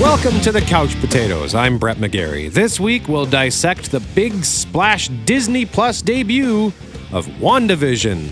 [0.00, 1.54] Welcome to the Couch Potatoes.
[1.54, 2.52] I'm Brett McGarry.
[2.52, 6.66] This week we'll dissect the big splash Disney Plus debut
[7.12, 8.28] of WandaVision.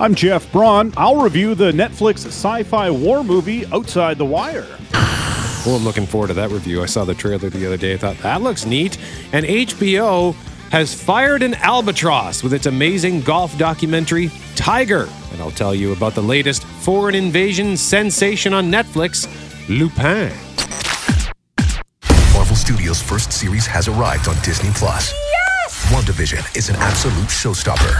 [0.00, 0.94] I'm Jeff Braun.
[0.96, 4.66] I'll review the Netflix sci fi war movie Outside the Wire.
[5.66, 6.82] Well, I'm looking forward to that review.
[6.82, 7.92] I saw the trailer the other day.
[7.92, 8.96] I thought that looks neat.
[9.34, 10.32] And HBO
[10.70, 15.10] has fired an albatross with its amazing golf documentary, Tiger.
[15.32, 19.26] And I'll tell you about the latest foreign invasion sensation on Netflix,
[19.68, 20.32] Lupin.
[22.32, 25.12] Marvel Studios' first series has arrived on Disney Plus.
[25.12, 25.84] Yes!
[25.92, 27.92] WandaVision is an absolute showstopper.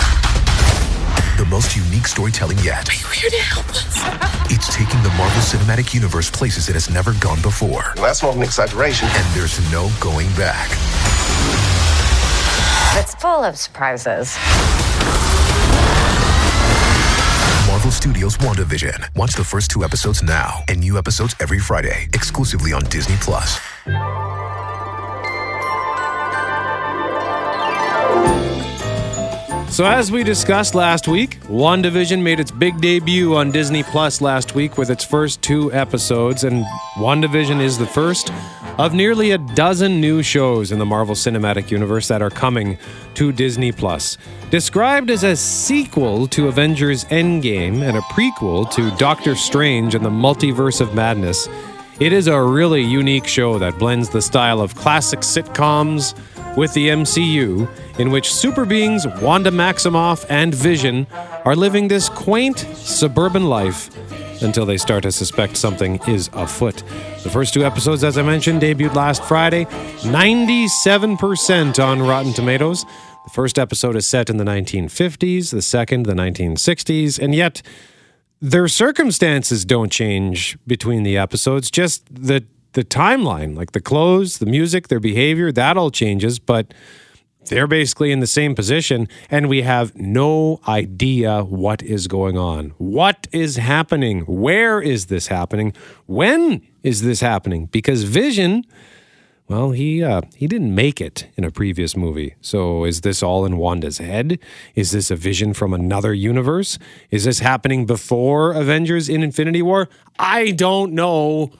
[1.36, 2.88] The most unique storytelling yet.
[2.88, 3.84] Are you here to help us?
[4.50, 7.92] It's taking the Marvel Cinematic Universe places it has never gone before.
[7.96, 9.06] That's not an exaggeration.
[9.12, 10.70] And there's no going back.
[12.96, 14.38] It's full of surprises.
[17.88, 19.16] Marvel Studios WandaVision.
[19.16, 23.58] Watch the first two episodes now, and new episodes every Friday, exclusively on Disney Plus.
[29.78, 34.56] So, as we discussed last week, WandaVision made its big debut on Disney Plus last
[34.56, 36.64] week with its first two episodes, and
[36.96, 38.32] WandaVision is the first
[38.76, 42.76] of nearly a dozen new shows in the Marvel Cinematic Universe that are coming
[43.14, 44.18] to Disney Plus.
[44.50, 50.10] Described as a sequel to Avengers Endgame and a prequel to Doctor Strange and the
[50.10, 51.48] Multiverse of Madness,
[52.00, 56.18] it is a really unique show that blends the style of classic sitcoms
[56.58, 57.66] with the MCU,
[58.00, 61.06] in which super beings Wanda Maximoff and Vision
[61.44, 63.88] are living this quaint suburban life
[64.42, 66.82] until they start to suspect something is afoot.
[67.22, 72.82] The first two episodes, as I mentioned, debuted last Friday, 97% on Rotten Tomatoes.
[72.82, 77.62] The first episode is set in the 1950s, the second, the 1960s, and yet
[78.40, 84.46] their circumstances don't change between the episodes, just the the timeline, like the clothes, the
[84.46, 86.72] music, their behavior, that all changes, but
[87.46, 92.70] they're basically in the same position and we have no idea what is going on.
[92.78, 94.20] What is happening?
[94.22, 95.72] Where is this happening?
[96.06, 97.66] When is this happening?
[97.66, 98.64] Because Vision,
[99.48, 102.34] well, he uh, he didn't make it in a previous movie.
[102.42, 104.38] So is this all in Wanda's head?
[104.74, 106.78] Is this a vision from another universe?
[107.10, 109.88] Is this happening before Avengers in Infinity War?
[110.18, 111.50] I don't know.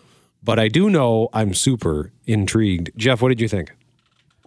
[0.42, 2.90] But I do know I'm super intrigued.
[2.96, 3.72] Jeff, what did you think?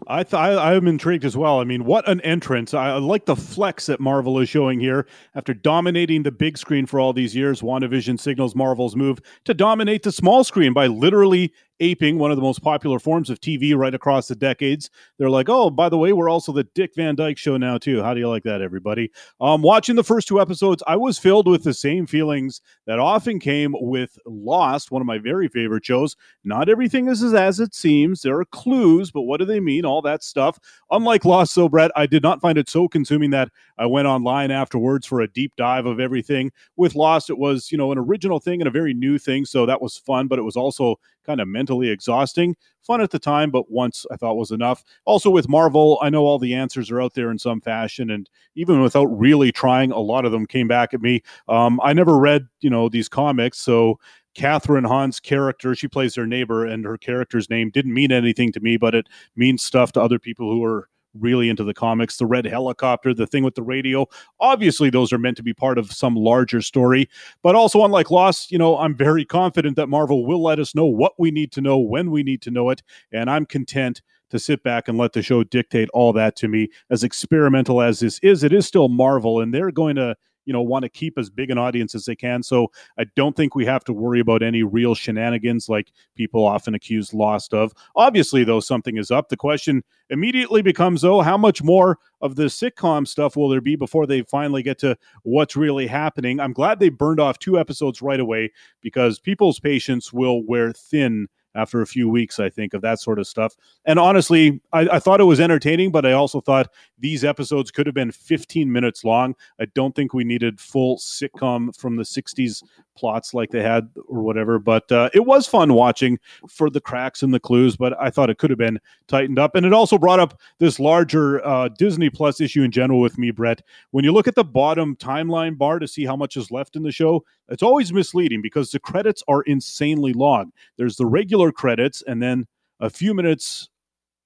[0.08, 1.60] I th- I, am intrigued as well.
[1.60, 2.74] I mean, what an entrance!
[2.74, 5.06] I, I like the flex that Marvel is showing here.
[5.36, 10.04] After dominating the big screen for all these years, WandaVision signals Marvel's move to dominate
[10.04, 13.94] the small screen by literally aping one of the most popular forms of TV right
[13.94, 14.90] across the decades.
[15.18, 18.02] They're like, oh, by the way, we're also the Dick Van Dyke show now, too.
[18.02, 19.12] How do you like that, everybody?
[19.42, 23.40] Um, watching the first two episodes, I was filled with the same feelings that often
[23.40, 26.16] came with Lost, one of my very favorite shows.
[26.44, 28.22] Not everything is as it seems.
[28.22, 29.84] There are clues, but what do they mean?
[29.84, 30.60] All that stuff.
[30.92, 34.52] Unlike Lost, so Brett, I did not find it so consuming that I went online
[34.52, 36.52] afterwards for a deep dive of everything.
[36.76, 39.46] With Lost, it was, you know, an original thing and a very new thing.
[39.46, 42.56] So that was fun, but it was also kind of mentally exhausting.
[42.82, 44.84] Fun at the time, but once I thought was enough.
[45.06, 48.30] Also with Marvel, I know all the answers are out there in some fashion, and
[48.56, 51.22] even without really trying, a lot of them came back at me.
[51.48, 54.00] Um, I never read, you know, these comics, so
[54.36, 58.60] Kathryn Hahn's character, she plays her neighbor, and her character's name didn't mean anything to
[58.60, 60.88] me, but it means stuff to other people who are
[61.20, 62.18] really into the comics.
[62.18, 64.08] The red helicopter, the thing with the radio.
[64.40, 67.10] Obviously, those are meant to be part of some larger story.
[67.42, 70.86] But also, unlike Lost, you know, I'm very confident that Marvel will let us know
[70.86, 72.82] what we need to know when we need to know it.
[73.12, 76.70] And I'm content to sit back and let the show dictate all that to me.
[76.90, 80.16] As experimental as this is, it is still Marvel, and they're going to
[80.46, 82.44] you know want to keep as big an audience as they can.
[82.44, 86.76] So I don't think we have to worry about any real shenanigans like people often
[86.76, 87.74] accuse Lost of.
[87.96, 89.30] Obviously, though, something is up.
[89.30, 93.76] The question immediately becomes, though, how much more of the sitcom stuff will there be
[93.76, 96.40] before they finally get to what's really happening?
[96.40, 101.28] I'm glad they burned off two episodes right away because people's patience will wear thin
[101.56, 103.56] after a few weeks, I think, of that sort of stuff.
[103.86, 106.70] And honestly, I, I, thought it was entertaining, but I also thought
[107.00, 109.36] these episodes could have been 15 minutes long.
[109.60, 112.64] I don't think we needed full sitcom from the 60s
[112.96, 114.60] plots like they had or whatever.
[114.60, 118.30] But uh, it was fun watching for the cracks and the clues, but I thought
[118.30, 119.56] it could have been tightened up.
[119.56, 123.32] And it also brought up this larger uh, Disney Plus issue in general with me,
[123.32, 123.62] Brett.
[123.92, 126.84] When you look at the bottom timeline bar to see how much is left in
[126.84, 130.52] the show, it's always misleading because the credits are insanely long.
[130.78, 132.48] There's the regular credits and then
[132.80, 133.70] a few minutes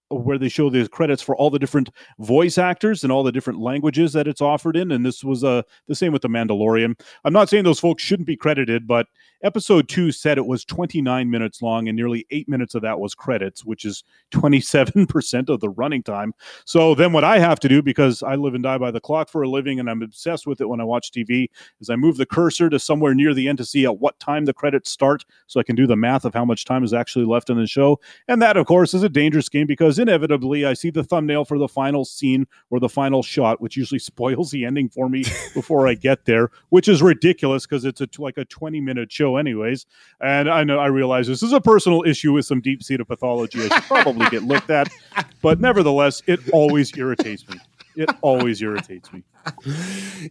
[0.10, 3.60] where they show the credits for all the different voice actors and all the different
[3.60, 4.92] languages that it's offered in.
[4.92, 7.00] And this was uh, the same with The Mandalorian.
[7.24, 9.07] I'm not saying those folks shouldn't be credited, but
[9.46, 13.14] Episode two said it was 29 minutes long, and nearly eight minutes of that was
[13.14, 14.04] credits, which is
[14.34, 16.34] 27% of the running time.
[16.66, 19.30] So then, what I have to do, because I live and die by the clock
[19.30, 21.50] for a living and I'm obsessed with it when I watch TV,
[21.80, 24.46] is I move the cursor to somewhere near the end to see at what time
[24.46, 27.26] the credits start so I can do the math of how much time is actually
[27.26, 28.00] left in the show.
[28.28, 31.60] And that, of course, is a dangerous game because inevitably I see the thumbnail for
[31.60, 35.88] the final scene or the final shot, which usually spoils the ending for me before
[35.88, 39.86] I get there, which is ridiculous because it's a, like a 20 minute show, anyways.
[40.22, 43.60] And I know I realize this is a personal issue with some deep seated pathology.
[43.64, 44.90] I should probably get looked at,
[45.42, 47.58] but nevertheless, it always irritates me.
[47.96, 49.24] It always irritates me.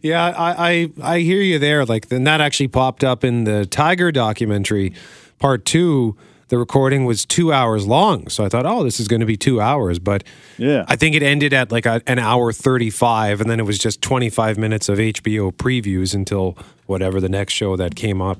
[0.01, 1.85] Yeah, I, I I hear you there.
[1.85, 4.93] Like, then that actually popped up in the Tiger documentary,
[5.39, 6.15] part two.
[6.49, 9.35] The recording was two hours long, so I thought, oh, this is going to be
[9.35, 9.97] two hours.
[9.97, 10.23] But
[10.59, 10.85] Yeah.
[10.87, 13.99] I think it ended at like a, an hour thirty-five, and then it was just
[14.03, 16.55] twenty-five minutes of HBO previews until
[16.85, 18.39] whatever the next show that came up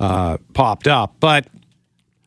[0.00, 1.16] uh, popped up.
[1.20, 1.46] But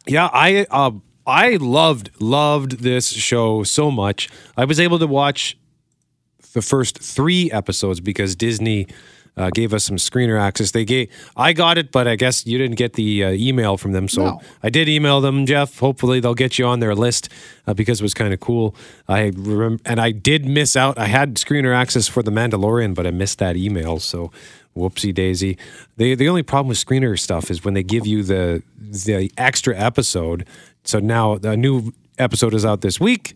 [0.05, 0.91] yeah, I uh,
[1.25, 4.29] I loved loved this show so much.
[4.55, 5.57] I was able to watch
[6.53, 8.87] the first three episodes because Disney
[9.35, 10.71] uh, gave us some screener access.
[10.71, 13.91] They gave I got it, but I guess you didn't get the uh, email from
[13.91, 14.07] them.
[14.07, 14.41] So No.
[14.63, 15.77] I did email them, Jeff.
[15.79, 17.29] Hopefully they'll get you on their list
[17.67, 18.75] uh, because it was kind of cool.
[19.07, 20.97] I remember, and I did miss out.
[20.97, 23.99] I had screener access for the Mandalorian, but I missed that email.
[23.99, 24.31] So
[24.77, 25.57] whoopsie daisy.
[25.97, 29.77] The the only problem with screener stuff is when they give you the the extra
[29.77, 30.47] episode.
[30.83, 33.35] So now the new episode is out this week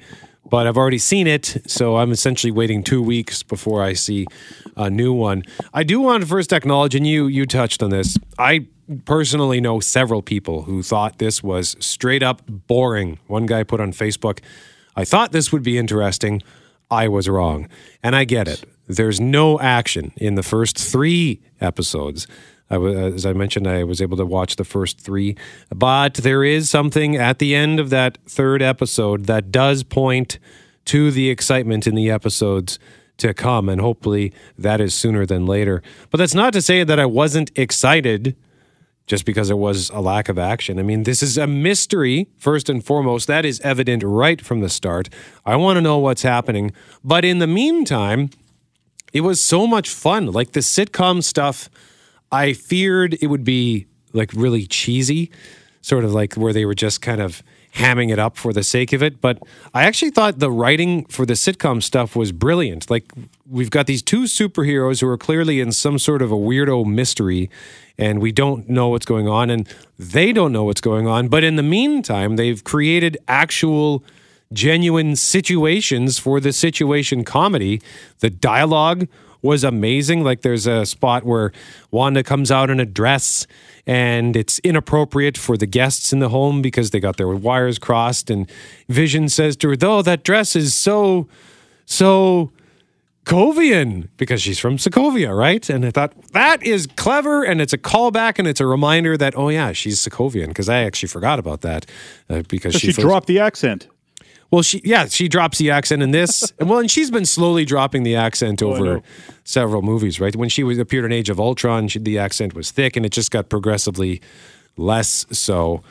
[0.50, 4.28] but I've already seen it, so I'm essentially waiting two weeks before I see
[4.76, 5.44] a new one.
[5.74, 8.18] I do want to first acknowledge, and you you touched on this.
[8.38, 8.68] I
[9.06, 13.20] personally know several people who thought this was straight up boring.
[13.28, 14.40] One guy put on Facebook,
[14.96, 16.42] "I thought this would be interesting.
[16.90, 17.68] I was wrong,"
[18.04, 18.66] and I get it.
[18.96, 22.28] There's no action in the first three episodes.
[22.70, 25.36] I wa- uh, as I mentioned, I was able to watch the first three,
[25.74, 30.40] but there is something at the end of that third episode that does point
[30.86, 32.80] to the excitement in the episodes
[33.18, 35.84] to come, and hopefully that is sooner than later.
[36.10, 38.36] But that's not to say that I wasn't excited
[39.06, 40.80] just because there was a lack of action.
[40.80, 43.28] I mean, this is a mystery, first and foremost.
[43.28, 45.10] That is evident right from the start.
[45.46, 46.72] I want to know what's happening.
[47.04, 48.30] But in the meantime,
[49.13, 50.28] it was so much fun.
[50.28, 51.69] Like the sitcom stuff,
[52.31, 55.31] I feared it would be like really cheesy,
[55.81, 57.44] sort of like where they were just kind of
[57.75, 59.22] hamming it up for the sake of it.
[59.22, 59.40] But
[59.74, 62.90] I actually thought the writing for the sitcom stuff was brilliant.
[62.90, 63.12] Like
[63.50, 67.50] we've got these two superheroes who are clearly in some sort of a weirdo mystery
[67.98, 69.68] and we don't know what's going on and
[69.98, 71.28] they don't know what's going on.
[71.28, 74.04] But in the meantime, they've created actual
[74.53, 77.81] genuine situations for the situation comedy.
[78.19, 79.07] The dialogue
[79.42, 80.24] was amazing.
[80.24, 81.51] Like there's a spot where
[81.89, 83.48] Wanda comes out in a dress
[83.88, 88.30] and it's inappropriate for the guests in the home because they got their wires crossed.
[88.30, 88.50] And
[88.88, 91.27] Vision says to her, though, that dress is so,
[91.86, 92.51] so
[93.31, 95.69] Sokovian because she's from Sokovia, right?
[95.69, 99.38] And I thought that is clever and it's a callback and it's a reminder that,
[99.38, 101.86] oh, yeah, she's Sokovian because I actually forgot about that
[102.30, 103.88] uh, because she, she dropped the accent.
[104.51, 106.51] Well, she yeah, she drops the accent in this.
[106.59, 109.01] and well, and she's been slowly dropping the accent Oh, over
[109.44, 110.36] several movies, right?
[110.36, 113.12] When she was appeared in Age of Ultron, she, the accent was thick, and it
[113.12, 114.21] just got progressively
[114.77, 115.81] less so.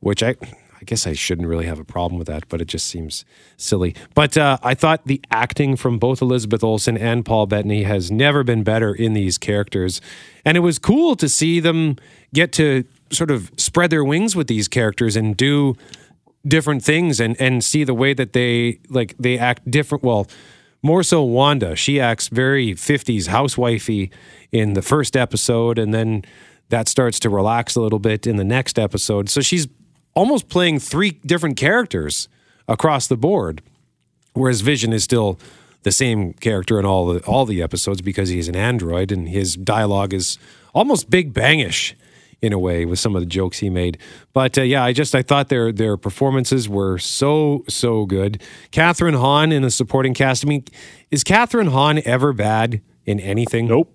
[0.00, 2.86] Which I, I guess I shouldn't really have a problem with that, but it just
[2.86, 3.24] seems
[3.56, 3.94] silly.
[4.14, 8.44] But uh, I thought the acting from both Elizabeth Olsen and Paul Bettany has never
[8.44, 10.00] been better in these characters,
[10.44, 11.96] and it was cool to see them
[12.32, 15.74] get to sort of spread their wings with these characters and do
[16.46, 20.26] different things and and see the way that they like they act different well
[20.82, 21.74] more so Wanda.
[21.74, 24.10] She acts very 50s housewifey
[24.52, 26.24] in the first episode and then
[26.68, 29.28] that starts to relax a little bit in the next episode.
[29.28, 29.66] So she's
[30.14, 32.28] almost playing three different characters
[32.68, 33.62] across the board
[34.34, 35.38] whereas Vision is still
[35.82, 39.56] the same character in all the all the episodes because he's an android and his
[39.56, 40.38] dialogue is
[40.74, 41.94] almost Big Bangish
[42.40, 43.98] in a way with some of the jokes he made.
[44.32, 48.42] But uh, yeah, I just I thought their their performances were so so good.
[48.70, 50.44] Kathryn Hahn in the supporting cast.
[50.44, 50.64] I mean,
[51.10, 53.68] is Kathryn Hahn ever bad in anything?
[53.68, 53.94] Nope.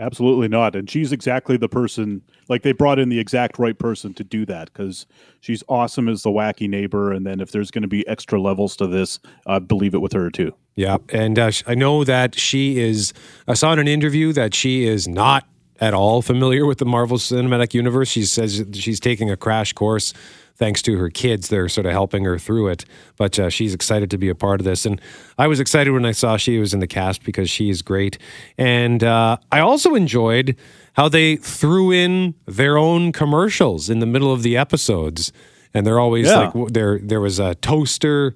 [0.00, 0.76] Absolutely not.
[0.76, 4.46] And she's exactly the person, like they brought in the exact right person to do
[4.46, 5.06] that because
[5.40, 7.12] she's awesome as the wacky neighbor.
[7.12, 10.12] And then if there's going to be extra levels to this, I believe it with
[10.12, 10.54] her too.
[10.76, 13.12] Yeah, and uh, I know that she is.
[13.48, 15.48] I saw in an interview that she is not
[15.80, 18.08] at all familiar with the Marvel Cinematic Universe.
[18.08, 20.12] She says she's taking a crash course
[20.56, 21.48] thanks to her kids.
[21.48, 22.84] They're sort of helping her through it,
[23.16, 24.84] but uh, she's excited to be a part of this.
[24.84, 25.00] And
[25.38, 28.18] I was excited when I saw she was in the cast because she is great.
[28.58, 30.56] And uh, I also enjoyed
[30.94, 35.32] how they threw in their own commercials in the middle of the episodes,
[35.72, 36.50] and they're always Yeah.
[36.52, 36.98] like there.
[36.98, 38.34] There was a toaster.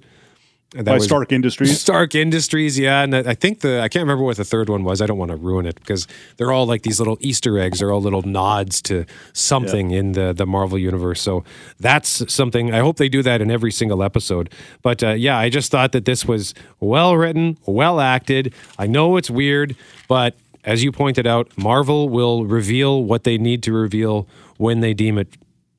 [0.73, 1.79] That By Stark Industries.
[1.79, 5.01] Stark Industries, yeah, and I think the I can't remember what the third one was.
[5.01, 7.79] I don't want to ruin it because they're all like these little Easter eggs.
[7.79, 11.21] They're all little nods to something in the the Marvel universe.
[11.21, 11.43] So
[11.79, 12.73] that's something.
[12.73, 14.49] I hope they do that in every single episode.
[14.81, 18.53] But uh, yeah, I just thought that this was well written, well acted.
[18.79, 19.75] I know it's weird,
[20.07, 24.27] but as you pointed out, Marvel will reveal what they need to reveal
[24.57, 25.27] when they deem it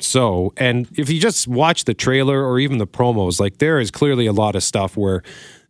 [0.04, 0.52] so.
[0.56, 4.26] And if you just watch the trailer or even the promos, like there is clearly
[4.26, 5.22] a lot of stuff where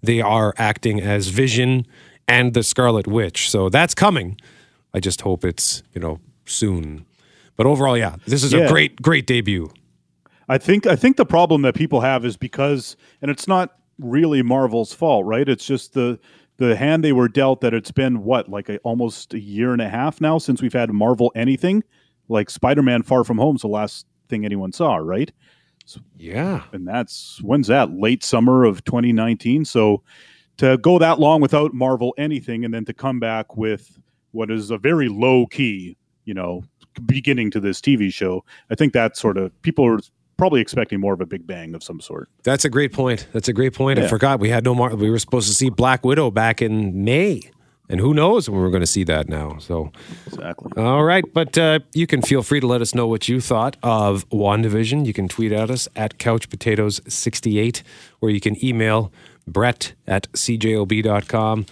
[0.02, 1.86] they are acting as Vision
[2.28, 3.50] and the Scarlet Witch.
[3.50, 4.38] So that's coming.
[4.92, 7.04] I just hope it's, you know, soon.
[7.56, 9.70] But overall, yeah, this is a great, great debut.
[10.48, 14.42] I think I think the problem that people have is because, and it's not really
[14.42, 15.48] Marvel's fault, right?
[15.48, 16.18] It's just the
[16.56, 19.82] the hand they were dealt that it's been what like a, almost a year and
[19.82, 21.82] a half now since we've had Marvel anything
[22.28, 25.30] like Spider-Man: Far From Home's the last thing anyone saw, right?
[26.16, 26.62] Yeah.
[26.72, 29.64] And that's when's that late summer of 2019.
[29.64, 30.02] So
[30.56, 33.98] to go that long without Marvel anything, and then to come back with
[34.32, 36.62] what is a very low key, you know,
[37.06, 40.00] beginning to this TV show, I think that sort of people are
[40.36, 42.28] probably expecting more of a big bang of some sort.
[42.42, 43.28] That's a great point.
[43.32, 43.98] That's a great point.
[43.98, 44.94] I forgot we had no more.
[44.94, 47.42] We were supposed to see Black Widow back in May.
[47.88, 49.58] And who knows when we're going to see that now.
[49.58, 49.92] So
[50.26, 50.72] Exactly.
[50.76, 53.76] All right, but uh, you can feel free to let us know what you thought
[53.82, 55.04] of WandaVision.
[55.04, 57.82] You can tweet at us at couchpotatoes68,
[58.20, 59.12] or you can email
[59.46, 61.66] brett at cjob.com,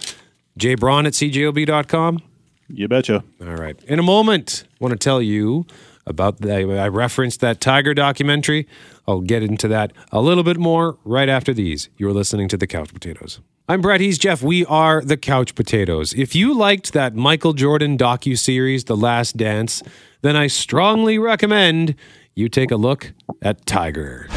[0.59, 2.21] jbraun at cjob.com.
[2.69, 3.23] You betcha.
[3.41, 3.81] All right.
[3.85, 5.65] In a moment, I want to tell you
[6.05, 8.67] about the, I referenced that Tiger documentary.
[9.07, 11.89] I'll get into that a little bit more right after these.
[11.97, 13.39] You're listening to the Couch Potatoes.
[13.67, 14.01] I'm Brett.
[14.01, 14.41] He's Jeff.
[14.41, 16.13] We are the Couch Potatoes.
[16.13, 19.81] If you liked that Michael Jordan docu series, The Last Dance,
[20.21, 21.95] then I strongly recommend
[22.35, 24.27] you take a look at Tiger.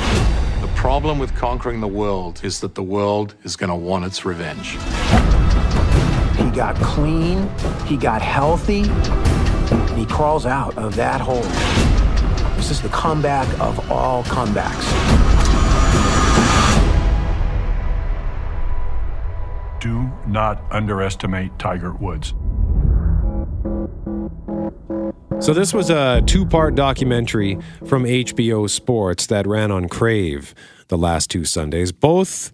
[0.60, 4.24] The problem with conquering the world is that the world is going to want its
[4.24, 4.70] revenge.
[6.36, 7.48] He got clean,
[7.86, 11.95] he got healthy, and he crawls out of that hole.
[12.56, 14.84] This is the comeback of all comebacks.
[19.80, 22.34] Do not underestimate Tiger Woods.
[25.38, 30.54] So this was a two-part documentary from HBO Sports that ran on Crave
[30.88, 31.92] the last two Sundays.
[31.92, 32.52] Both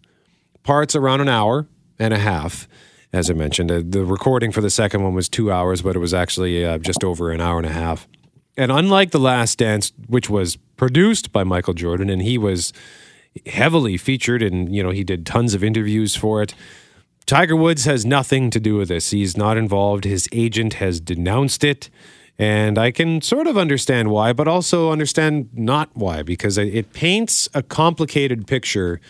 [0.65, 1.69] parts around an hour
[1.99, 2.67] and a half.
[3.13, 6.13] As I mentioned, the recording for the second one was two hours, but it was
[6.13, 8.09] actually uh, just over an hour and a half.
[8.57, 12.73] And unlike The Last Dance, which was produced by Michael Jordan, and he was
[13.47, 16.55] heavily featured, and you know he did tons of interviews for it.
[17.25, 19.11] Tiger Woods has nothing to do with this.
[19.11, 20.05] He's not involved.
[20.05, 21.89] His agent has denounced it.
[22.39, 27.49] And I can sort of understand why, but also understand not why, because it- paints
[27.55, 29.01] a complicated picture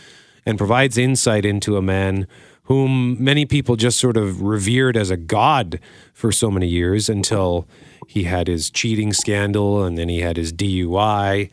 [0.44, 2.26] and provides insight into a man
[2.64, 5.80] whom many people just sort of revered as a god
[6.12, 7.66] for so many years until
[8.12, 11.50] he had his cheating scandal and then he had his DUI.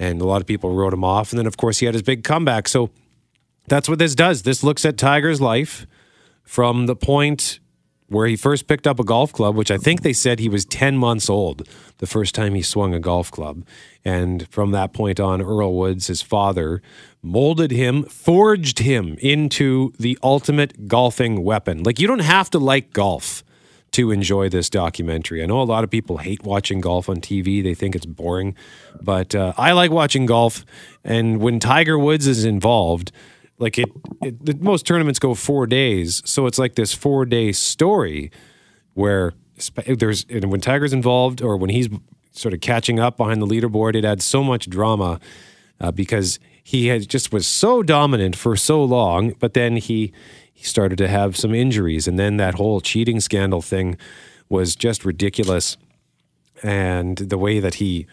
[0.00, 1.30] And a lot of people wrote him off.
[1.30, 2.66] And then, of course, he had his big comeback.
[2.66, 2.90] So
[3.68, 4.42] that's what this does.
[4.42, 5.86] This looks at Tiger's life
[6.42, 7.60] from the point
[8.08, 10.64] where he first picked up a golf club, which I think they said he was
[10.64, 11.68] 10 months old
[11.98, 13.64] the first time he swung a golf club.
[14.04, 16.82] And from that point on, Earl Woods, his father,
[17.22, 21.84] molded him, forged him into the ultimate golfing weapon.
[21.84, 23.44] Like, you don't have to like golf
[23.92, 25.42] to enjoy this documentary.
[25.42, 28.56] I know a lot of people hate watching golf on TV, they think it's boring,
[29.00, 30.64] but uh, I like watching golf.
[31.04, 33.12] And when Tiger Woods is involved,
[33.62, 33.88] like it,
[34.22, 38.30] it the, most tournaments go four days so it's like this four day story
[38.94, 39.32] where
[39.86, 41.88] there's and when tiger's involved or when he's
[42.32, 45.20] sort of catching up behind the leaderboard it adds so much drama
[45.80, 50.12] uh, because he had just was so dominant for so long but then he
[50.52, 52.06] he started to have some injuries.
[52.06, 53.96] And then that whole cheating scandal thing
[54.48, 55.76] was just ridiculous.
[56.62, 58.06] And the way that he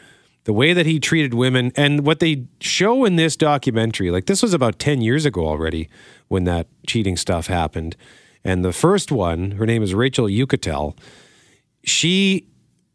[0.46, 4.42] the way that he treated women and what they show in this documentary like this
[4.42, 5.90] was about 10 years ago already
[6.28, 7.96] when that cheating stuff happened.
[8.44, 10.98] And the first one her name is Rachel Uchitel.
[11.84, 12.48] She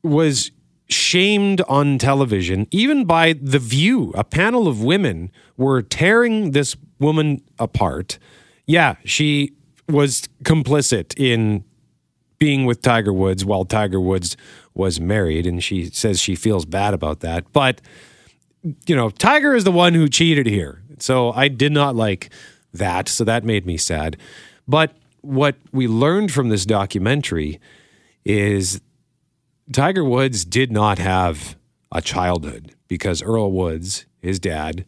[0.02, 0.50] was
[0.88, 4.12] shamed on television even by the view.
[4.16, 8.18] A panel of women were tearing this woman apart
[8.66, 9.52] yeah she
[9.88, 11.64] was complicit in
[12.38, 14.36] being with Tiger Woods while Tiger Woods
[14.74, 17.50] was married, and she says she feels bad about that.
[17.52, 17.80] But
[18.86, 22.30] you know, Tiger is the one who cheated here, so I did not like
[22.72, 23.08] that.
[23.08, 24.16] So that made me sad.
[24.66, 27.60] But what we learned from this documentary
[28.24, 28.80] is
[29.72, 31.56] Tiger Woods did not have
[31.92, 34.84] a childhood because Earl Woods, his dad,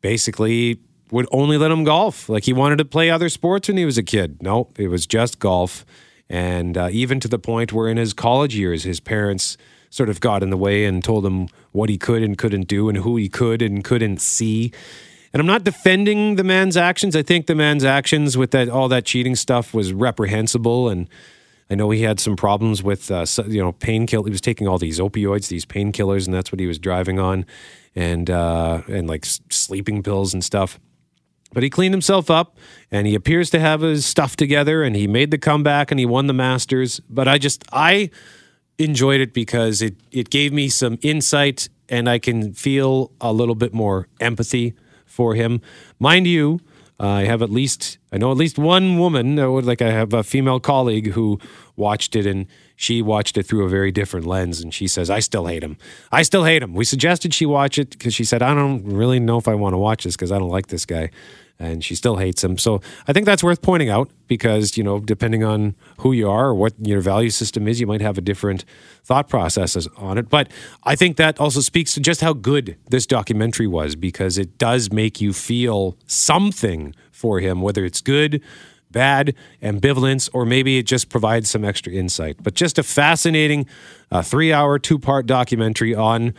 [0.00, 2.28] basically would only let him golf.
[2.28, 4.42] Like he wanted to play other sports when he was a kid.
[4.42, 5.84] No, it was just golf.
[6.28, 9.56] And uh, even to the point where in his college years, his parents
[9.90, 12.88] sort of got in the way and told him what he could and couldn't do
[12.88, 14.72] and who he could and couldn't see.
[15.32, 17.16] And I'm not defending the man's actions.
[17.16, 21.08] I think the man's actions with that all that cheating stuff was reprehensible and
[21.70, 24.24] I know he had some problems with, uh, you know, painkiller.
[24.24, 27.46] He was taking all these opioids, these painkillers, and that's what he was driving on,
[27.94, 30.80] and uh, and like sleeping pills and stuff.
[31.52, 32.56] But he cleaned himself up,
[32.90, 36.06] and he appears to have his stuff together, and he made the comeback, and he
[36.06, 37.00] won the Masters.
[37.08, 38.10] But I just I
[38.78, 43.56] enjoyed it because it it gave me some insight, and I can feel a little
[43.56, 44.74] bit more empathy
[45.06, 45.60] for him,
[45.98, 46.60] mind you.
[46.98, 50.24] I have at least I know at least one woman, uh, like I have a
[50.24, 51.38] female colleague who
[51.76, 55.20] watched it and she watched it through a very different lens and she says I
[55.20, 55.76] still hate him.
[56.10, 56.74] I still hate him.
[56.74, 59.74] We suggested she watch it because she said I don't really know if I want
[59.74, 61.10] to watch this because I don't like this guy
[61.60, 62.56] and she still hates him.
[62.56, 66.48] So I think that's worth pointing out because, you know, depending on who you are
[66.48, 68.64] or what your value system is, you might have a different
[69.04, 70.30] thought processes on it.
[70.30, 70.50] But
[70.84, 74.90] I think that also speaks to just how good this documentary was because it does
[74.90, 78.42] make you feel something for him, whether it's good,
[78.90, 82.42] bad, ambivalence, or maybe it just provides some extra insight.
[82.42, 83.66] But just a fascinating
[84.10, 86.34] uh, three hour, two part documentary on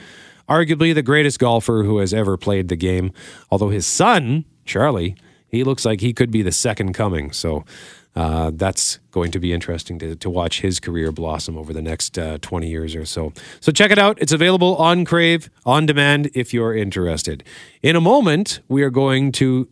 [0.49, 3.13] arguably the greatest golfer who has ever played the game.
[3.49, 5.15] Although his son, Charlie,
[5.47, 7.31] he looks like he could be the second coming.
[7.31, 7.63] So
[8.15, 12.17] uh, that's going to be interesting to, to watch his career blossom over the next
[12.17, 13.31] uh, 20 years or so.
[13.61, 14.17] So check it out.
[14.21, 17.43] It's available on Crave on demand if you're interested.
[17.81, 19.69] In a moment, we are going to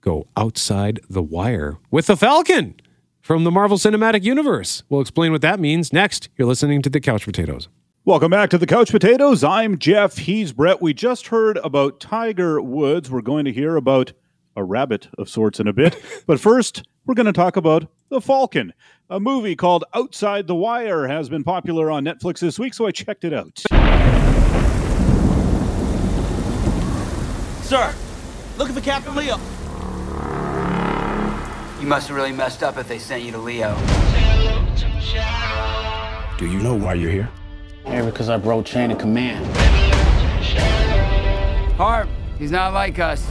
[0.00, 2.74] go outside the wire with the Falcon
[3.20, 4.82] from the Marvel Cinematic Universe.
[4.88, 6.28] We'll explain what that means next.
[6.36, 7.68] You're listening to the Couch Potatoes.
[8.04, 9.44] Welcome back to the Couch Potatoes.
[9.44, 10.16] I'm Jeff.
[10.16, 10.80] He's Brett.
[10.80, 13.10] We just heard about Tiger Woods.
[13.10, 14.12] We're going to hear about
[14.56, 16.02] a rabbit of sorts in a bit.
[16.26, 18.72] but first, we're going to talk about The Falcon.
[19.10, 22.90] A movie called Outside the Wire has been popular on Netflix this week, so I
[22.90, 23.58] checked it out.
[27.62, 27.94] Sir,
[28.56, 29.38] looking for Captain Leo.
[31.80, 33.74] You must have really messed up if they sent you to Leo.
[36.36, 37.30] Do you know why you're here?
[37.86, 39.46] Yeah, because I broke chain of command.
[41.78, 42.06] Harp,
[42.38, 43.24] he's not like us.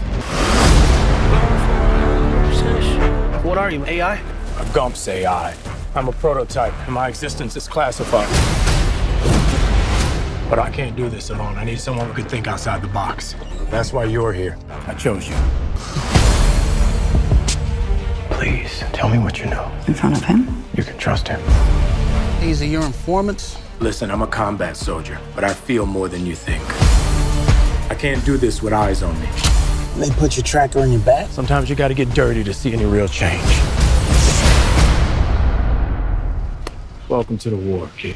[3.43, 4.15] What are you, AI?
[4.15, 5.55] A Gump's AI.
[5.93, 8.27] I'm a prototype, and my existence is classified.
[10.49, 11.55] But I can't do this alone.
[11.55, 13.35] I need someone who could think outside the box.
[13.69, 14.57] That's why you're here.
[14.88, 15.35] I chose you.
[18.39, 19.69] Please, tell me what you know.
[19.86, 20.63] In front of him?
[20.73, 21.41] You can trust him.
[22.39, 23.58] These are your informants?
[23.82, 26.63] Listen, I'm a combat soldier, but I feel more than you think.
[27.91, 29.28] I can't do this with eyes on me.
[29.97, 31.30] They put your tracker in your back?
[31.32, 33.43] Sometimes you gotta get dirty to see any real change.
[37.10, 38.15] Welcome to the war, kid.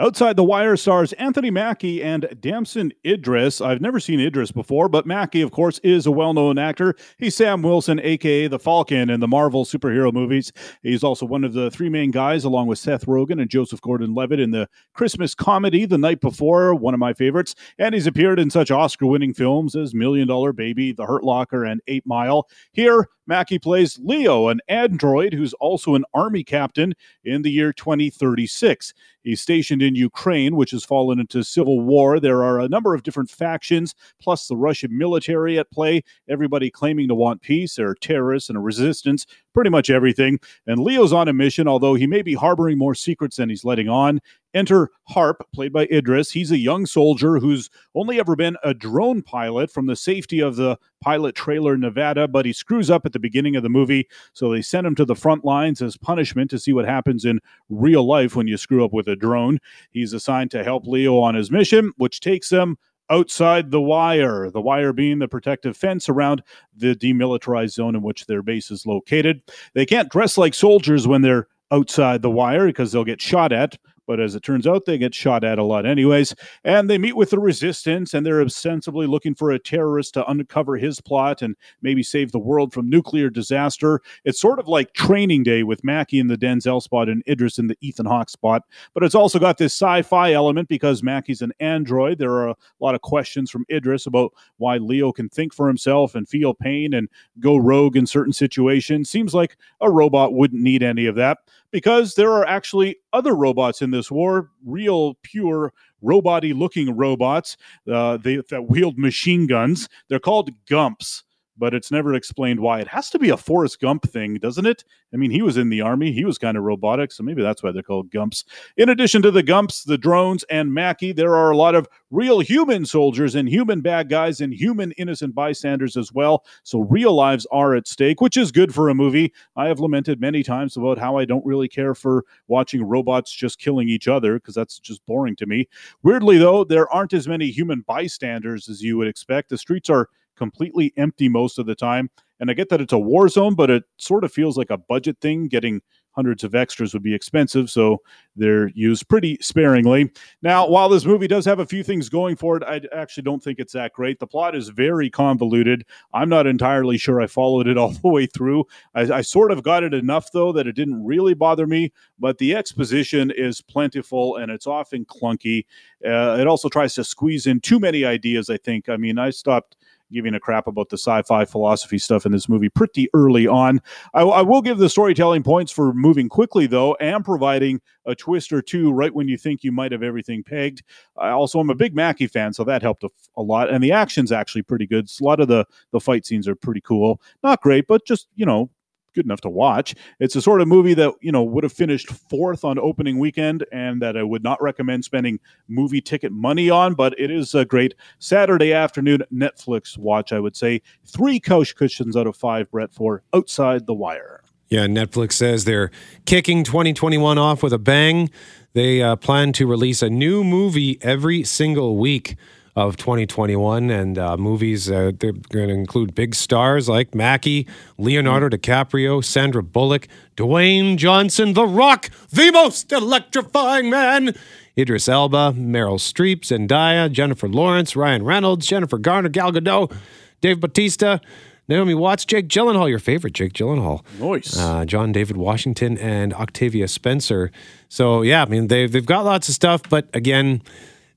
[0.00, 3.60] Outside the Wire stars Anthony Mackie and Damson Idris.
[3.60, 6.94] I've never seen Idris before, but Mackie, of course, is a well known actor.
[7.16, 10.52] He's Sam Wilson, aka the Falcon, in the Marvel superhero movies.
[10.84, 14.14] He's also one of the three main guys, along with Seth Rogen and Joseph Gordon
[14.14, 17.56] Levitt, in the Christmas comedy The Night Before, one of my favorites.
[17.76, 21.64] And he's appeared in such Oscar winning films as Million Dollar Baby, The Hurt Locker,
[21.64, 22.46] and Eight Mile.
[22.70, 28.94] Here, Mackie plays Leo, an android who's also an army captain in the year 2036.
[29.28, 32.18] He's stationed in Ukraine, which has fallen into civil war.
[32.18, 37.08] There are a number of different factions, plus the Russian military at play, everybody claiming
[37.08, 37.74] to want peace.
[37.74, 40.38] There are terrorists and a resistance, pretty much everything.
[40.66, 43.90] And Leo's on a mission, although he may be harboring more secrets than he's letting
[43.90, 44.22] on.
[44.54, 46.30] Enter Harp, played by Idris.
[46.30, 50.56] He's a young soldier who's only ever been a drone pilot from the safety of
[50.56, 54.08] the pilot trailer Nevada, but he screws up at the beginning of the movie.
[54.32, 57.40] So they send him to the front lines as punishment to see what happens in
[57.68, 59.58] real life when you screw up with a drone.
[59.90, 62.78] He's assigned to help Leo on his mission, which takes him
[63.10, 66.42] outside the wire, the wire being the protective fence around
[66.76, 69.42] the demilitarized zone in which their base is located.
[69.74, 73.78] They can't dress like soldiers when they're outside the wire because they'll get shot at.
[74.08, 76.34] But as it turns out, they get shot at a lot, anyways.
[76.64, 80.78] And they meet with the resistance, and they're ostensibly looking for a terrorist to uncover
[80.78, 84.00] his plot and maybe save the world from nuclear disaster.
[84.24, 87.66] It's sort of like Training Day with Mackie in the Denzel spot and Idris in
[87.66, 88.62] the Ethan Hawke spot.
[88.94, 92.16] But it's also got this sci fi element because Mackie's an android.
[92.16, 96.14] There are a lot of questions from Idris about why Leo can think for himself
[96.14, 99.10] and feel pain and go rogue in certain situations.
[99.10, 101.38] Seems like a robot wouldn't need any of that
[101.70, 104.50] because there are actually other robots in this war.
[104.64, 107.56] Real, pure, robot looking robots
[107.90, 109.88] uh, they, that wield machine guns.
[110.08, 111.24] They're called Gumps
[111.58, 112.80] but it's never explained why.
[112.80, 114.84] It has to be a Forrest Gump thing, doesn't it?
[115.12, 117.62] I mean, he was in the army, he was kind of robotic, so maybe that's
[117.62, 118.44] why they're called Gumps.
[118.76, 122.40] In addition to the Gumps, the drones, and Mackie, there are a lot of real
[122.40, 126.44] human soldiers and human bad guys and human innocent bystanders as well.
[126.62, 129.32] So real lives are at stake, which is good for a movie.
[129.56, 133.58] I have lamented many times about how I don't really care for watching robots just
[133.58, 135.68] killing each other because that's just boring to me.
[136.02, 139.48] Weirdly, though, there aren't as many human bystanders as you would expect.
[139.48, 142.10] The streets are completely empty most of the time.
[142.40, 144.78] And I get that it's a war zone, but it sort of feels like a
[144.78, 145.48] budget thing.
[145.48, 145.82] Getting
[146.18, 148.02] hundreds of extras would be expensive, so
[148.34, 150.10] they're used pretty sparingly.
[150.42, 153.40] Now, while this movie does have a few things going for it, I actually don't
[153.40, 154.18] think it's that great.
[154.18, 155.84] The plot is very convoluted.
[156.12, 158.64] I'm not entirely sure I followed it all the way through.
[158.96, 162.38] I, I sort of got it enough, though, that it didn't really bother me, but
[162.38, 165.66] the exposition is plentiful and it's often clunky.
[166.04, 168.88] Uh, it also tries to squeeze in too many ideas, I think.
[168.88, 169.76] I mean, I stopped
[170.12, 173.80] giving a crap about the sci-fi philosophy stuff in this movie pretty early on.
[174.14, 178.52] I, I, will give the storytelling points for moving quickly though, and providing a twist
[178.52, 180.82] or two right when you think you might have everything pegged.
[181.16, 183.70] I also am a big Mackie fan, so that helped a, a lot.
[183.70, 185.08] And the action's actually pretty good.
[185.20, 187.20] A lot of the the fight scenes are pretty cool.
[187.42, 188.70] Not great, but just you know
[189.14, 189.94] good enough to watch.
[190.20, 193.64] It's a sort of movie that, you know, would have finished fourth on opening weekend
[193.72, 197.64] and that I would not recommend spending movie ticket money on, but it is a
[197.64, 200.82] great Saturday afternoon Netflix watch, I would say.
[201.06, 204.42] Three couch cushions out of five, Brett, for Outside the Wire.
[204.68, 205.90] Yeah, Netflix says they're
[206.26, 208.28] kicking 2021 off with a bang.
[208.74, 212.36] They uh, plan to release a new movie every single week
[212.86, 213.90] of 2021.
[213.90, 219.62] And uh, movies, uh, they're going to include big stars like Mackie, Leonardo DiCaprio, Sandra
[219.62, 224.34] Bullock, Dwayne Johnson, The Rock, the most electrifying man.
[224.78, 229.92] Idris Elba, Meryl Streep, Zendaya, Jennifer Lawrence, Ryan Reynolds, Jennifer Garner, Gal Gadot,
[230.40, 231.20] Dave Bautista,
[231.66, 234.04] Naomi Watts, Jake Gyllenhaal, your favorite Jake Gyllenhaal.
[234.20, 234.56] Nice.
[234.56, 237.50] Uh, John David Washington and Octavia Spencer.
[237.88, 240.62] So, yeah, I mean, they've, they've got lots of stuff, but again,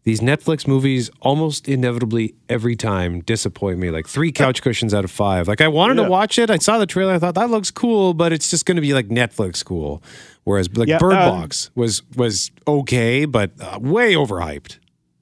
[0.04, 3.92] these Netflix movies almost inevitably every time disappoint me.
[3.92, 5.48] Like three couch cushions out of five.
[5.48, 6.06] Like I wanted yeah.
[6.06, 6.50] to watch it.
[6.50, 7.14] I saw the trailer.
[7.14, 10.02] I thought that looks cool, but it's just going to be like Netflix cool.
[10.44, 14.80] Whereas like yeah, Bird um, Box was was okay, but uh, way overhyped.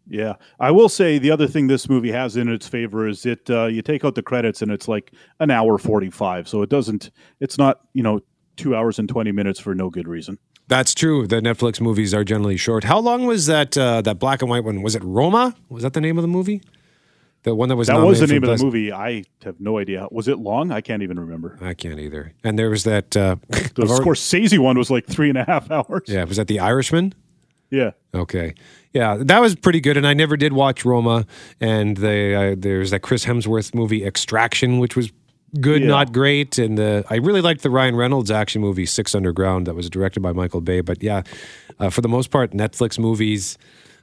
[0.08, 3.48] Yeah, I will say the other thing this movie has in its favor is it
[3.50, 6.70] uh, you take out the credits and it's like an hour forty five, so it
[6.70, 7.12] doesn't.
[7.42, 8.22] It's not you know
[8.56, 10.40] two hours and twenty minutes for no good reason.
[10.70, 11.26] That's true.
[11.26, 12.84] The Netflix movies are generally short.
[12.84, 14.84] How long was that uh, that black and white one?
[14.84, 15.56] Was it Roma?
[15.68, 16.62] Was that the name of the movie?
[17.44, 18.92] The one that was that was the name of the movie.
[18.92, 20.08] I have no idea.
[20.12, 20.72] Was it long?
[20.72, 21.58] I can't even remember.
[21.60, 22.34] I can't either.
[22.44, 26.04] And there was that uh, the Scorsese one was like three and a half hours.
[26.06, 27.14] Yeah, was that The Irishman?
[27.72, 27.92] Yeah.
[28.14, 28.54] Okay.
[28.94, 31.26] Yeah, that was pretty good, and I never did watch Roma.
[31.62, 35.12] And the, uh, there's that Chris Hemsworth movie Extraction, which was
[35.60, 35.88] good, yeah.
[35.88, 36.58] not great.
[36.58, 40.22] And uh, I really liked the Ryan Reynolds action movie Six Underground that was directed
[40.22, 40.82] by Michael Bay.
[40.82, 41.24] But yeah,
[41.80, 43.58] uh, for the most part, Netflix movies,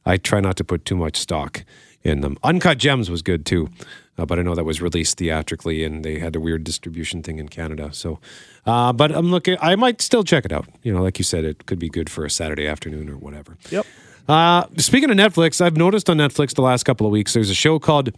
[0.04, 1.64] I try not to put too much stock
[2.02, 2.38] in them.
[2.42, 3.68] Uncut Gems was good too,
[4.16, 7.38] uh, but I know that was released theatrically and they had a weird distribution thing
[7.38, 7.92] in Canada.
[7.92, 8.20] So,
[8.64, 9.56] uh, but I'm looking.
[9.60, 10.68] I might still check it out.
[10.82, 13.56] You know, like you said, it could be good for a Saturday afternoon or whatever.
[13.70, 13.86] Yep.
[14.28, 17.54] Uh, speaking of Netflix, I've noticed on Netflix the last couple of weeks there's a
[17.54, 18.12] show called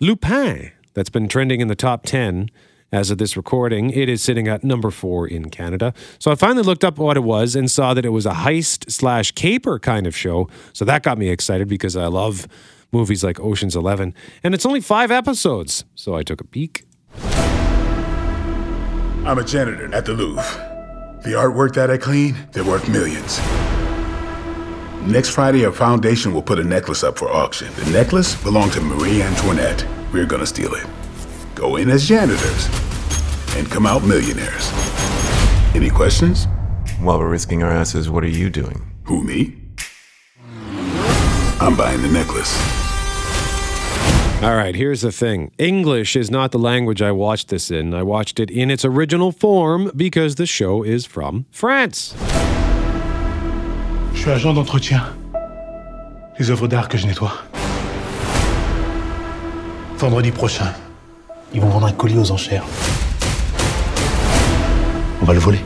[0.00, 2.50] Lupin that's been trending in the top 10
[2.90, 3.90] as of this recording.
[3.90, 5.92] It is sitting at number four in Canada.
[6.18, 8.90] So I finally looked up what it was and saw that it was a heist
[8.90, 10.48] slash caper kind of show.
[10.72, 12.48] So that got me excited because I love
[12.92, 14.14] movies like Ocean's Eleven.
[14.42, 15.84] And it's only five episodes.
[15.94, 16.84] So I took a peek.
[19.26, 21.20] I'm a janitor at the Louvre.
[21.24, 23.38] The artwork that I clean, they're worth millions.
[25.06, 27.68] Next Friday, our foundation will put a necklace up for auction.
[27.74, 29.95] The necklace belonged to Marie Antoinette.
[30.16, 30.86] We're gonna steal it.
[31.54, 32.70] Go in as janitors
[33.54, 34.72] and come out millionaires.
[35.74, 36.46] Any questions?
[37.00, 38.80] While we're risking our asses, what are you doing?
[39.04, 39.54] Who, me?
[41.60, 42.50] I'm buying the necklace.
[44.42, 47.92] All right, here's the thing English is not the language I watched this in.
[47.92, 52.14] I watched it in its original form because the show is from France.
[54.14, 55.02] Je suis agent d'entretien.
[56.38, 57.34] Les œuvres d'art que je nettoie.
[59.98, 60.74] Vendredi prochain,
[61.54, 62.64] ils vont vendre un colis aux enchères.
[65.22, 65.60] On va le voler.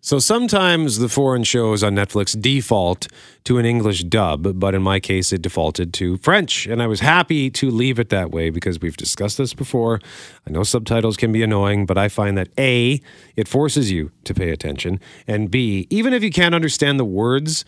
[0.00, 3.08] So sometimes the foreign shows on Netflix default
[3.44, 6.66] to an English dub, but in my case, it defaulted to French.
[6.66, 10.00] And I was happy to leave it that way because we've discussed this before.
[10.46, 13.02] I know subtitles can be annoying, but I find that A,
[13.34, 17.64] it forces you to pay attention, and B, even if you can't understand the words,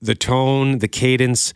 [0.00, 1.52] the tone, the cadence,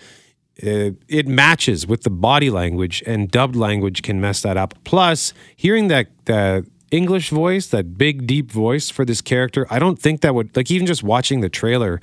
[0.63, 4.75] uh, it matches with the body language, and dubbed language can mess that up.
[4.85, 9.99] Plus, hearing that the English voice, that big deep voice for this character, I don't
[9.99, 12.01] think that would like even just watching the trailer,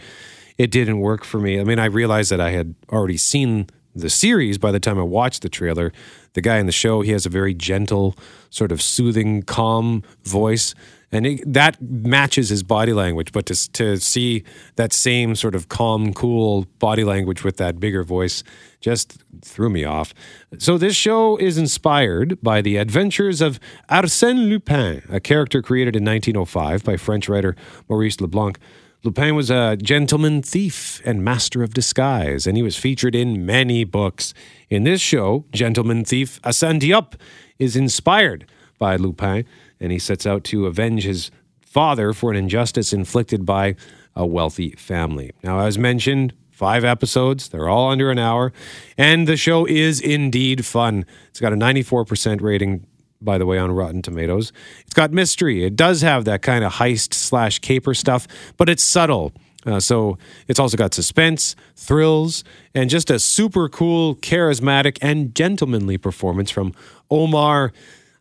[0.57, 1.59] it didn't work for me.
[1.59, 5.03] I mean, I realized that I had already seen the series by the time I
[5.03, 5.91] watched the trailer.
[6.33, 8.15] The guy in the show, he has a very gentle,
[8.49, 10.75] sort of soothing, calm voice
[11.15, 13.31] and it, that matches his body language.
[13.31, 14.43] But to to see
[14.75, 18.43] that same sort of calm, cool body language with that bigger voice
[18.81, 20.13] just threw me off.
[20.57, 26.03] So this show is inspired by the adventures of Arsène Lupin, a character created in
[26.03, 27.55] 1905 by French writer
[27.87, 28.57] Maurice Leblanc.
[29.05, 33.83] Lupin was a gentleman thief and master of disguise, and he was featured in many
[33.83, 34.33] books.
[34.67, 37.13] In this show, Gentleman Thief Arsène Diop
[37.59, 38.47] is inspired
[38.79, 39.45] by Lupin
[39.79, 41.29] and he sets out to avenge his
[41.61, 43.75] father for an injustice inflicted by
[44.15, 45.31] a wealthy family.
[45.43, 48.53] Now, as mentioned, five episodes, they're all under an hour,
[48.97, 51.05] and the show is indeed fun.
[51.29, 52.87] It's got a 94% rating.
[53.21, 54.51] By the way, on Rotten Tomatoes,
[54.81, 55.63] it's got mystery.
[55.63, 59.31] It does have that kind of heist slash caper stuff, but it's subtle.
[59.65, 62.43] Uh, so it's also got suspense, thrills,
[62.75, 66.73] and just a super cool, charismatic, and gentlemanly performance from
[67.09, 67.71] Omar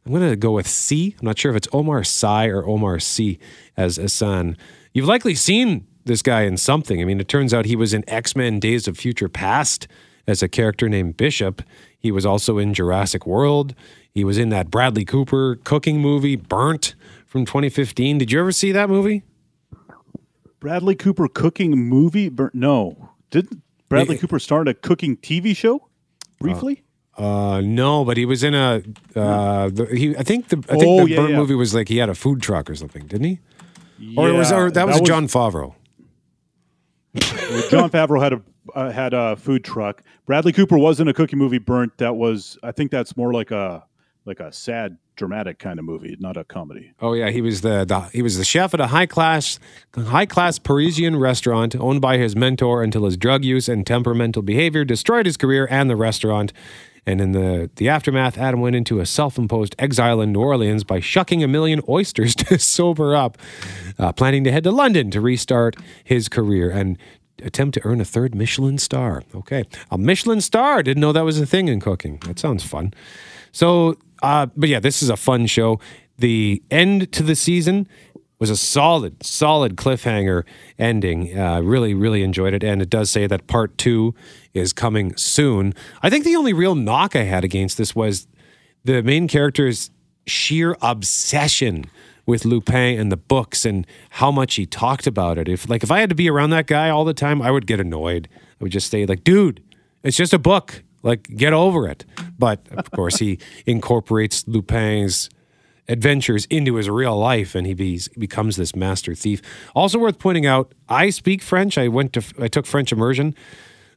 [0.05, 1.17] I'm going to go with C.
[1.19, 3.39] I'm not sure if it's Omar Sy or Omar C
[3.77, 4.57] as Hassan.
[4.93, 7.01] You've likely seen this guy in something.
[7.01, 9.89] I mean, it turns out he was in X Men Days of Future Past
[10.27, 11.63] as a character named Bishop.
[11.99, 13.75] He was also in Jurassic World.
[14.13, 16.95] He was in that Bradley Cooper cooking movie, Burnt,
[17.27, 18.19] from 2015.
[18.19, 19.23] Did you ever see that movie?
[20.61, 22.29] Bradley Cooper cooking movie?
[22.29, 22.55] Burnt?
[22.55, 23.11] No.
[23.31, 25.89] Didn't Bradley Cooper start a cooking TV show
[26.41, 26.83] briefly?
[27.17, 28.83] Uh, no, but he was in a.
[29.15, 31.37] Uh, the, he, I think the I think Oh, the yeah, Burn yeah.
[31.37, 33.41] movie was like he had a food truck or something, didn't he?
[34.17, 35.75] Or it was, or that, was, Jon Favreau.
[37.71, 38.43] Jon Favreau had a
[38.75, 40.03] uh, had a food truck.
[40.27, 41.97] Bradley Cooper was in a cookie movie, Burnt.
[41.99, 43.85] That was, I think, that's more like a
[44.27, 46.93] like a sad, dramatic kind of movie, not a comedy.
[47.01, 49.59] Oh yeah, he was the, the he was the chef at a high class
[49.95, 54.85] high class Parisian restaurant owned by his mentor until his drug use and temperamental behavior
[54.85, 56.53] destroyed his career and the restaurant.
[57.07, 60.85] And in the, the aftermath, Adam went into a self imposed exile in New Orleans
[60.85, 63.37] by shucking a million oysters to sober up,
[63.99, 66.97] uh, planning to head to London to restart his career and
[67.43, 69.23] attempt to earn a third Michelin star.
[69.35, 69.65] Okay.
[69.91, 70.83] A Michelin star.
[70.83, 72.19] Didn't know that was a thing in cooking.
[72.27, 72.95] That sounds fun.
[73.53, 75.81] So, uh, but yeah, this is a fun show.
[76.19, 77.89] The end to the season
[78.39, 80.45] was a solid, solid cliffhanger
[80.79, 81.39] ending.
[81.39, 82.63] Uh, really, really enjoyed it.
[82.63, 84.15] And it does say that part two
[84.53, 85.73] is coming soon.
[86.03, 88.27] I think the only real knock I had against this was
[88.85, 89.91] the main character's
[90.27, 91.85] sheer obsession
[92.27, 95.49] with Lupin and the books and how much he talked about it.
[95.49, 97.67] If like if I had to be around that guy all the time, I would
[97.67, 98.29] get annoyed.
[98.33, 99.63] I would just say like, "Dude,
[100.03, 100.83] it's just a book.
[101.03, 102.05] Like get over it."
[102.39, 105.29] But of course, he incorporates Lupin's
[105.89, 109.43] adventures into his real life and he be, becomes this master thief.
[109.75, 111.77] Also worth pointing out, I speak French.
[111.77, 113.35] I went to I took French immersion,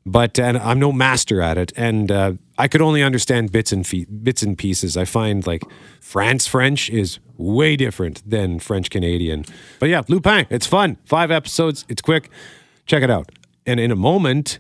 [0.08, 3.86] but and I'm no master at it and uh, I could only understand bits and
[3.86, 4.96] fe- bits and pieces.
[4.98, 5.64] I find like
[6.02, 9.46] France French is way different than French Canadian.
[9.80, 10.98] But yeah, Lupin, it's fun.
[11.06, 12.30] 5 episodes, it's quick.
[12.86, 13.30] Check it out.
[13.66, 14.60] And in a moment,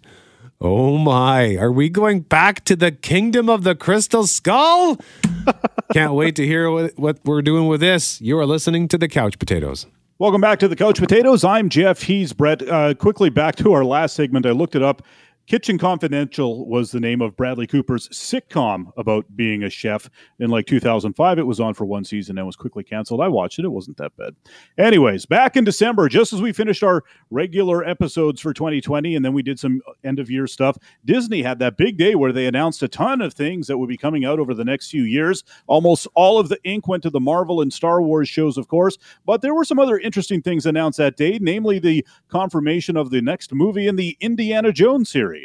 [0.59, 4.97] Oh my, are we going back to the kingdom of the crystal skull?
[5.93, 8.19] Can't wait to hear what, what we're doing with this.
[8.21, 9.85] You are listening to the Couch Potatoes.
[10.17, 11.43] Welcome back to the Couch Potatoes.
[11.43, 12.01] I'm Jeff.
[12.01, 12.67] He's Brett.
[12.67, 14.47] Uh, quickly back to our last segment.
[14.47, 15.03] I looked it up.
[15.47, 20.09] Kitchen Confidential was the name of Bradley Cooper's sitcom about being a chef.
[20.39, 23.21] In like 2005, it was on for one season and was quickly canceled.
[23.21, 23.63] I watched it.
[23.63, 24.35] It wasn't that bad.
[24.77, 29.31] Anyways, back in December, just as we finished our regular episodes for 2020 and then
[29.31, 32.83] we did some end of year stuff, Disney had that big day where they announced
[32.83, 35.45] a ton of things that would be coming out over the next few years.
[35.67, 38.97] Almost all of the ink went to the Marvel and Star Wars shows, of course,
[39.25, 43.21] but there were some other interesting things announced that day, namely the confirmation of the
[43.21, 45.36] next movie in the Indiana Jones series.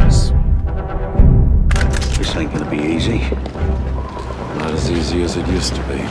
[2.19, 3.19] This ain't gonna be easy.
[4.59, 6.05] Not as easy as it used to be.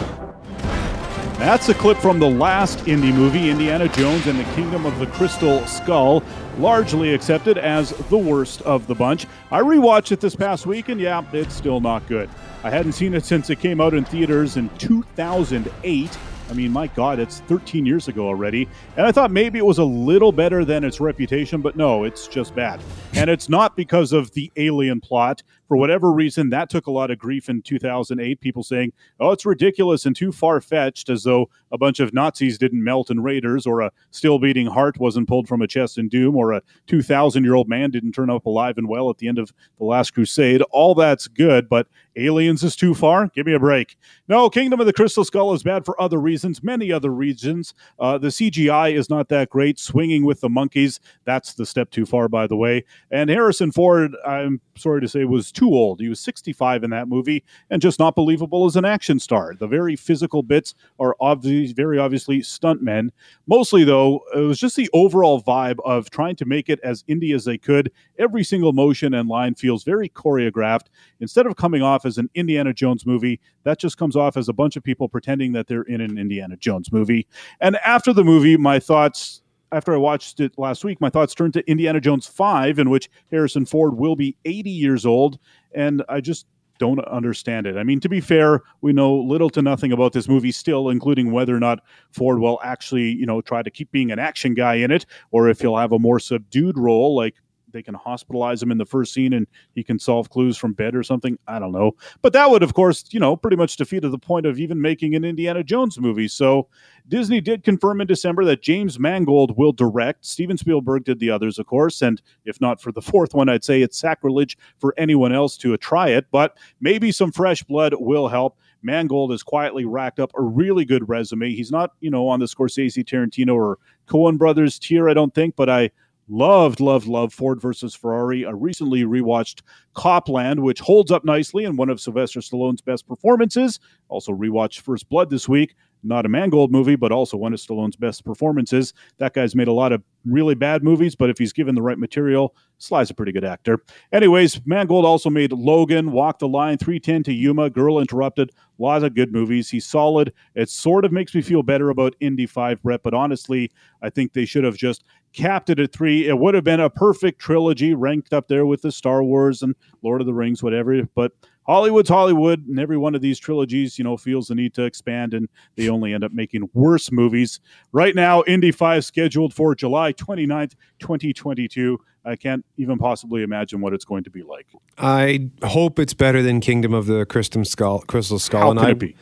[1.37, 5.07] That's a clip from the last indie movie, Indiana Jones and the Kingdom of the
[5.07, 6.21] Crystal Skull,
[6.59, 9.25] largely accepted as the worst of the bunch.
[9.49, 12.29] I rewatched it this past week, and yeah, it's still not good.
[12.63, 16.17] I hadn't seen it since it came out in theaters in 2008.
[16.47, 18.67] I mean, my God, it's 13 years ago already.
[18.97, 22.27] And I thought maybe it was a little better than its reputation, but no, it's
[22.27, 22.81] just bad.
[23.21, 25.43] And it's not because of the alien plot.
[25.67, 28.41] For whatever reason, that took a lot of grief in 2008.
[28.41, 32.57] People saying, oh, it's ridiculous and too far fetched, as though a bunch of Nazis
[32.57, 36.09] didn't melt in Raiders, or a still beating heart wasn't pulled from a chest in
[36.09, 39.27] Doom, or a 2,000 year old man didn't turn up alive and well at the
[39.27, 40.63] end of The Last Crusade.
[40.71, 43.27] All that's good, but Aliens is too far?
[43.27, 43.97] Give me a break.
[44.27, 47.73] No, Kingdom of the Crystal Skull is bad for other reasons, many other reasons.
[47.99, 49.79] Uh, the CGI is not that great.
[49.79, 52.83] Swinging with the monkeys, that's the step too far, by the way.
[53.11, 55.99] And Harrison Ford, I'm sorry to say, was too old.
[55.99, 59.53] He was 65 in that movie and just not believable as an action star.
[59.53, 63.09] The very physical bits are obviously, very obviously stuntmen.
[63.47, 67.35] Mostly, though, it was just the overall vibe of trying to make it as indie
[67.35, 67.91] as they could.
[68.17, 70.87] Every single motion and line feels very choreographed.
[71.19, 74.53] Instead of coming off as an Indiana Jones movie, that just comes off as a
[74.53, 77.27] bunch of people pretending that they're in an Indiana Jones movie.
[77.59, 79.41] And after the movie, my thoughts
[79.71, 83.09] after I watched it last week, my thoughts turned to Indiana Jones 5, in which
[83.29, 85.39] Harrison Ford will be 80 years old.
[85.73, 86.45] And I just
[86.77, 87.77] don't understand it.
[87.77, 91.31] I mean, to be fair, we know little to nothing about this movie still, including
[91.31, 94.75] whether or not Ford will actually, you know, try to keep being an action guy
[94.75, 97.35] in it, or if he'll have a more subdued role like
[97.71, 100.95] they can hospitalize him in the first scene and he can solve clues from bed
[100.95, 101.37] or something.
[101.47, 101.93] I don't know.
[102.21, 105.15] But that would, of course, you know, pretty much defeated the point of even making
[105.15, 106.27] an Indiana Jones movie.
[106.27, 106.67] So
[107.07, 110.25] Disney did confirm in December that James Mangold will direct.
[110.25, 112.01] Steven Spielberg did the others, of course.
[112.01, 115.75] And if not for the fourth one, I'd say it's sacrilege for anyone else to
[115.77, 116.25] try it.
[116.31, 118.57] But maybe some fresh blood will help.
[118.83, 121.51] Mangold has quietly racked up a really good resume.
[121.51, 125.55] He's not, you know, on the Scorsese, Tarantino, or Coen brothers tier, I don't think,
[125.55, 125.91] but I
[126.33, 128.45] Loved, loved, loved Ford versus Ferrari.
[128.45, 129.63] I recently rewatched
[129.95, 133.81] Cop Land, which holds up nicely and one of Sylvester Stallone's best performances.
[134.07, 135.75] Also rewatched First Blood this week.
[136.03, 138.93] Not a Mangold movie, but also one of Stallone's best performances.
[139.17, 141.97] That guy's made a lot of really bad movies, but if he's given the right
[141.97, 143.83] material, Sly's a pretty good actor.
[144.11, 149.13] Anyways, Mangold also made Logan, Walk the Line, 310 to Yuma, Girl Interrupted, lots of
[149.13, 149.69] good movies.
[149.69, 150.33] He's solid.
[150.55, 154.33] It sort of makes me feel better about Indy 5, Brett, but honestly, I think
[154.33, 156.27] they should have just capped it at three.
[156.27, 159.75] It would have been a perfect trilogy ranked up there with the Star Wars and
[160.01, 161.31] Lord of the Rings, whatever, but
[161.67, 165.33] Hollywood's Hollywood, and every one of these trilogies, you know, feels the need to expand,
[165.33, 167.59] and they only end up making worse movies.
[167.91, 171.99] Right now, Indy 5 scheduled for July 29th, 2022.
[172.25, 174.67] I can't even possibly imagine what it's going to be like.
[174.97, 177.99] I hope it's better than Kingdom of the Crystal Skull.
[178.01, 178.61] Crystal Skull.
[178.61, 179.15] How and I, be?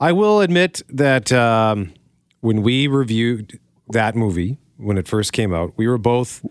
[0.00, 1.92] I will admit that um,
[2.40, 3.58] when we reviewed
[3.90, 6.44] that movie when it first came out, we were both.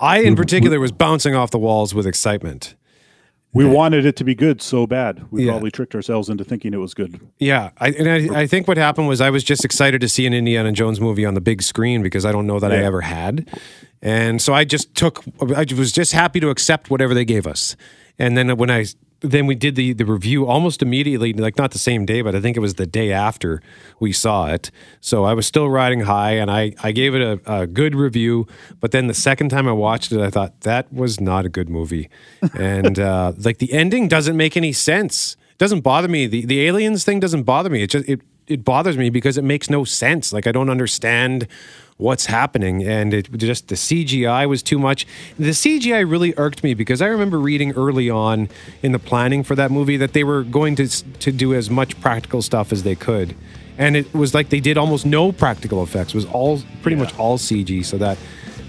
[0.00, 2.74] I, in particular, was bouncing off the walls with excitement.
[3.54, 5.24] We wanted it to be good so bad.
[5.30, 5.52] We Yeah.
[5.52, 7.20] probably tricked ourselves into thinking it was good.
[7.38, 10.24] Yeah, I, and I, I think what happened was I was just excited to see
[10.26, 13.02] an Indiana Jones movie on the big screen because I don't know that I ever
[13.02, 13.46] had,
[14.00, 15.22] and so I just took.
[15.54, 17.76] I was just happy to accept whatever they gave us,
[18.18, 18.86] and then when I
[19.22, 22.40] then we did the the review almost immediately, like not the same day, but I
[22.40, 23.62] think it was the day after
[24.00, 24.70] we saw it.
[25.00, 28.46] So I was still riding high, and I I gave it a, a good review.
[28.80, 31.68] But then the second time I watched it, I thought that was not a good
[31.68, 32.10] movie,
[32.58, 35.36] and uh, like the ending doesn't make any sense.
[35.52, 36.26] It doesn't bother me.
[36.26, 37.82] The the aliens thing doesn't bother me.
[37.82, 40.32] It just it it bothers me because it makes no sense.
[40.32, 41.46] Like I don't understand
[41.98, 45.06] what's happening and it just the CGI was too much.
[45.38, 48.48] The CGI really irked me because I remember reading early on
[48.82, 52.00] in the planning for that movie that they were going to to do as much
[52.00, 53.34] practical stuff as they could.
[53.78, 56.10] And it was like they did almost no practical effects.
[56.10, 58.18] It was all pretty much all CG, so that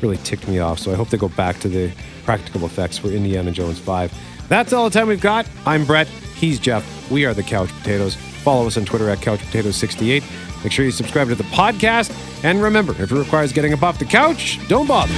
[0.01, 0.79] really ticked me off.
[0.79, 1.91] So I hope they go back to the
[2.23, 4.13] practical effects for Indiana Jones 5.
[4.47, 5.47] That's all the time we've got.
[5.65, 6.07] I'm Brett.
[6.07, 7.11] He's Jeff.
[7.11, 8.17] We are the Couch Potatoes.
[8.43, 10.63] Follow us on Twitter at CouchPotatoes68.
[10.63, 12.13] Make sure you subscribe to the podcast.
[12.43, 15.13] And remember, if it requires getting up off the couch, don't bother.